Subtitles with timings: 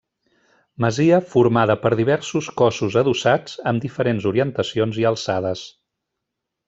[0.85, 5.63] Masia formada per diversos cossos adossats, amb diferents orientacions i alçades.